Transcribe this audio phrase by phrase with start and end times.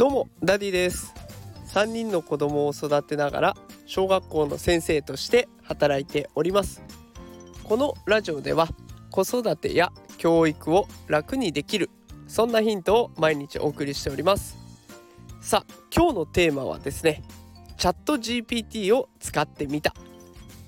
[0.00, 1.12] どうもダディです。
[1.74, 6.82] 3人の子供を育てながら小学校の先生として働いております。
[7.64, 8.68] このラジオでは
[9.10, 11.90] 子育てや教育を楽にできる
[12.28, 14.56] そんなヒントを毎日お送りしております。
[15.42, 17.22] さあ今日のテーマはですね
[17.76, 19.92] チャット GPT を使ってみた。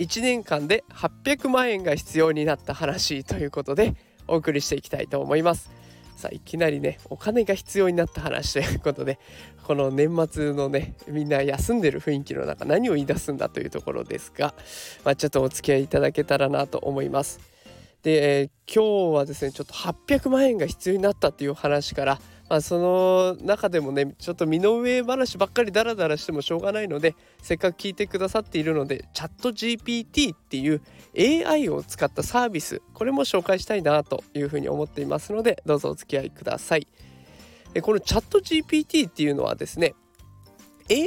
[0.00, 3.94] 1年間で800万円が必要になった話ということで
[4.26, 5.79] お送りしていきたいと思います。
[6.20, 9.18] さあいきなりねお金が必要になった話ということで
[9.64, 14.54] この年末のねみんな休んでる雰囲気の中何を言い出すんだというところですが、
[15.04, 17.40] まあ、ちょっとお付き合いいただけたらなと思います。
[18.02, 22.20] で、えー、今日はですねちょっと800万円が必要になったっていう話から
[22.50, 30.82] まあ、その中でもねちょっと身の上話ばっかりダラダラしてもしょうがないのでせっかく聞いてくださっているのでチャット GPT っていう
[31.46, 36.88] AI を使ったサービスこれも紹介したいなというふうに思っていますのでどうぞお付き合いください。
[37.82, 39.94] このチャット GPT っていうのはですね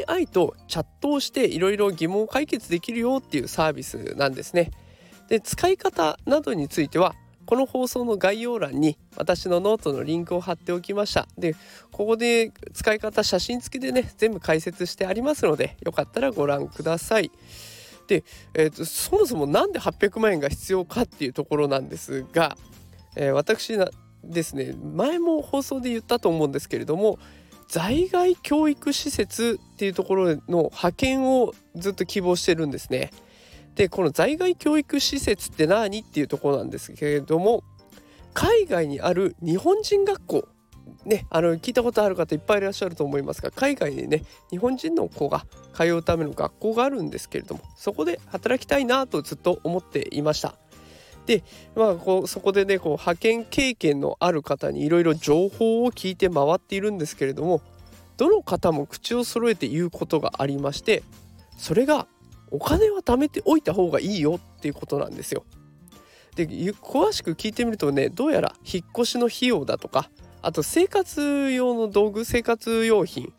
[0.07, 4.72] AI とチャットをしていろいろ疑問を解決できるよっていうサービスなんですね。
[5.28, 11.55] で使い方などについてはこの放送の概要欄に私のノートのリンクを貼っておきましたで
[11.91, 17.31] ここで使い方写真付きでね全部解説してありますのでよかったらご覧ください
[18.08, 22.58] で、えーと、そもそも何で800万円が必要かっていうところなんですが、
[23.16, 23.89] えー、私な
[24.23, 27.19] ですね前も放送で言ったと思うんですけれども
[27.67, 33.09] 在外教育施設っていうところの派遣をずっと希望してるんですね。
[33.75, 37.63] でこの在外教育施設って何っていうところなんですけれども
[38.33, 40.47] 海外にある日本人学校
[41.05, 50.55] ねあの聞いたことある方いっぱいいらっしゃると思いますが海外にね日本人の子が通うための学校があるんですけれどもそこで働きたいなとずっと思っていました。
[51.25, 51.41] で
[51.75, 57.61] まあこうそこでねこう派遣経験のある方にいろいろ情報を聞いて回っているんですけれども
[58.17, 61.01] どの方も口を揃えて言うことがありまして
[61.57, 62.07] それが
[62.53, 65.44] お金は貯めておいた方がいいよっていうことなんですよ。
[66.36, 70.09] で詳しく聞いてみるとねどうやら引っ越しの費用だとか
[70.41, 73.34] あと生活用の道具生活用品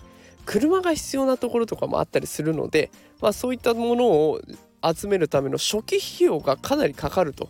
[0.45, 4.41] 車が必要なところとかもあったりするので、まあ、そういったものを
[4.83, 7.49] 集めるための初期費用がかなりかかると。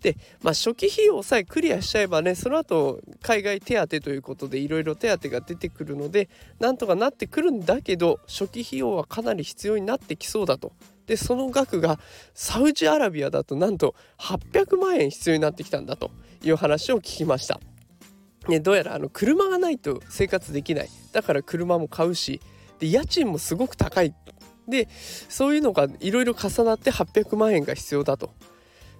[0.00, 10.72] で、まあ、初期費用さえクリアしちゃえばねその後海外手当ということでいろいろ手当が出てくるのでなんとかなってくるんだけど初期費用はかなり必要になってきそうだと
[11.06, 11.98] でその額が
[12.34, 16.10] サウジアラビアだとなんと800万円必要になってきたんだと
[16.42, 17.60] いう話を聞きました。
[18.48, 22.40] ね、どうやらあの車がないと生活できないだから車も買うし
[22.80, 24.14] で家賃もすごく高い
[24.66, 24.88] で
[25.28, 28.32] そういうのがいろいろ重なって800万円が必要だと。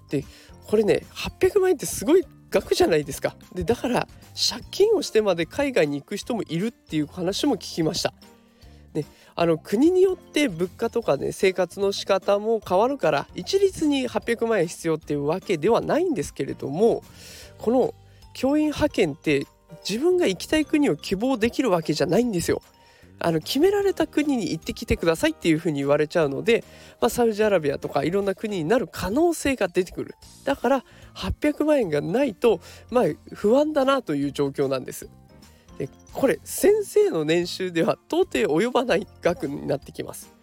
[0.09, 0.25] で
[0.65, 3.35] これね800万円ってすごい額じゃないですか。
[3.53, 4.07] でだから
[4.49, 8.13] 借金をしてまで海外に行く人もいるっていう話も聞きました。
[8.93, 9.05] ね、
[9.35, 17.03] あの国によって物価とかね生活の仕方も変わるから一律に800万円必要っていうわけではないんですけれども
[17.57, 17.93] この
[18.33, 19.47] 教員派遣って
[19.87, 22.61] 自分が行きたい国を希望できるわけじゃないんですよ。
[23.19, 26.65] あの決められた国に行ってきてくださいっていうふうに言われちゃうので、
[26.99, 35.09] まあ、サウジアラビアとかいろんな国になる可能性が出てくるだから800万円がないとまあ不安だなという状況なんです
[35.77, 40.33] でこれ先生の年収では到底及ばない額になってきます。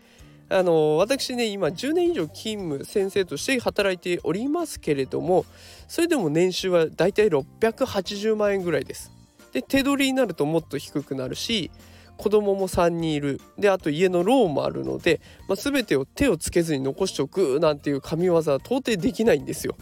[0.52, 5.46] あの私ね今10年以上勤務先生として働いておりますけれども
[5.86, 9.12] それでも年収はだいたい680万円ぐらいです。
[9.52, 11.70] で手取りになるともっと低くなるし
[12.16, 19.76] 子供も3人いるであと家のローンもあるので、まあ、全てを手をつけずに残しておくなんていう神業は到底できないんですよ。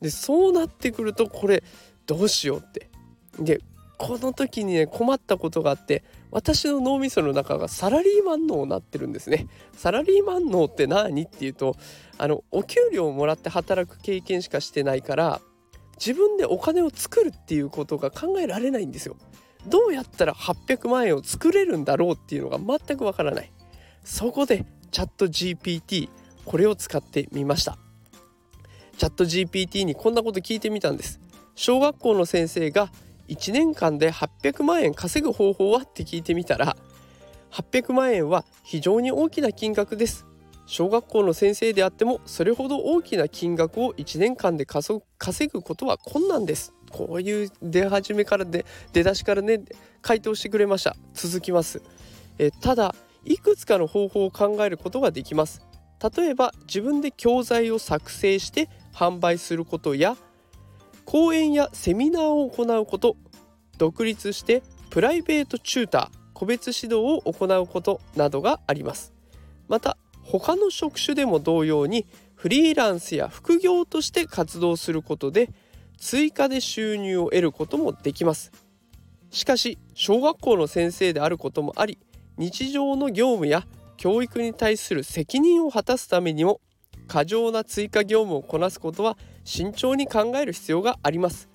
[0.00, 1.64] でそうなってくるとこれ
[2.06, 2.90] どうしようって。
[3.40, 3.60] で
[3.98, 9.46] この時にね困ったことがあって私の脳みその中がサラリーマン脳になってるんですね。
[9.76, 11.76] サラリーマン脳って何っていうと
[12.18, 15.40] あのお給料をもらって働く経験しかしてないから
[15.96, 19.16] 自分でお金を作るっていうことが考えられないんですよ。
[19.66, 23.52] どうやったら800万円を作れるんだろうっていうのが全くわからない。
[24.04, 26.08] そこでチャット GPT
[26.44, 27.78] これを使ってみました。
[28.98, 31.20] チャット GPT にこんなこと聞いてみたんです。
[31.54, 32.90] 小学校の先生が
[33.28, 35.80] 1年間で800万円稼ぐ方法は？
[35.80, 36.76] って聞いてみたら
[37.52, 40.26] 800万円は非常に大きな金額です。
[40.66, 45.00] 小学校の先生であってもそれほど大きな金額を1年間で稼
[45.52, 46.72] ぐことは困難です。
[46.90, 49.60] こういう出始めからで出だしからね
[50.00, 50.96] 回答してくれました。
[51.12, 51.82] 続きます。
[52.38, 52.94] えただ
[53.24, 55.62] いくつかの方法を考えることができます。
[56.16, 60.16] 例えば自分で教材を作成して販売することや
[61.04, 63.16] 講演やセミナーを行うこと
[63.78, 69.12] 独立してプライベートチューター個別指導を行うことなどがあります。
[69.68, 75.50] また他の職種でも同様にフリーランスや副業として活動することで
[75.98, 78.52] 追加で収入を得ることもできます。
[79.30, 81.98] しかし小学校の先生であることもあり
[82.36, 83.64] 日常の業務や
[83.96, 86.60] 教育に対する責任を果たすためにも
[87.06, 91.48] 過剰な追加業務をこなすことは慎重に考える必要があります。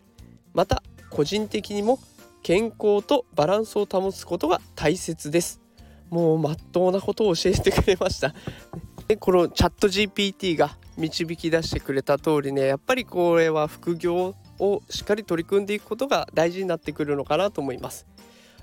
[0.54, 2.00] また個人的にも
[2.44, 5.62] 健康とバランスを保つことが大切です。
[6.10, 8.34] もうまっとうなことを教えてくれました。
[9.08, 18.06] でこのチャット GPT が導き出してくれた通りねやっぱりこれは副業をしっかり取り組んでいくことが大事になってくるのかなと思います。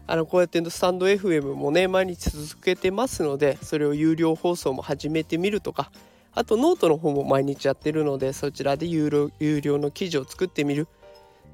[0.08, 5.90] あのこうやってスタンド FM もね毎日続けてますのでそれを有料放送も始めてみるとか
[6.36, 10.86] あとノートの方も毎日やってるのでそちらで有料の記事を作ってみる。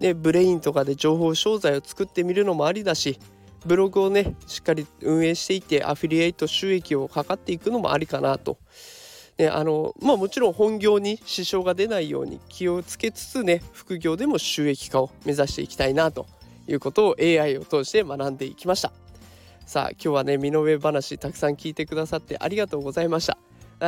[0.01, 3.21] で Brain とかで情報商材を作ってみるのもありだし
[3.65, 8.59] ブログをねしっかり運営していてアフィリエイト収益を図っていくのもありかなと。
[9.39, 16.27] ね、あのまあもちろん本業に支障が出ないように気をつけつつね副業でも収益化を目指していきたいなと
[16.67, 18.93] いうことを AI を通して学んでいきました。
[19.65, 23.39] さあ今日はね身の上話たくさん聞いてくださってありがとうございました。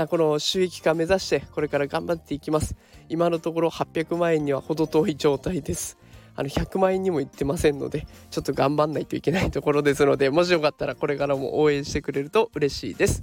[0.08, 2.74] この収益化目指してこれから頑張っていきます。
[3.08, 5.98] 今のところ800万円には程遠い状態です。
[6.36, 13.22] あの100万円にもいってませんのでちょっと頑張んないといけないところですのでもしよかったらこれからも応援してくれると嬉しいです、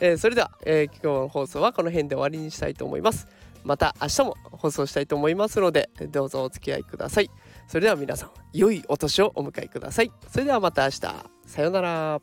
[0.00, 3.28] えー、それでは、えー、今日の放送はこの辺で終わりにしたいと思います。
[3.66, 7.30] また明日も放送したいと思いますのでどうぞお付き合いください。
[7.66, 10.12] それでは皆さん良いお年をお迎えください。
[10.30, 11.00] それではまた明日。
[11.46, 12.20] さようなら。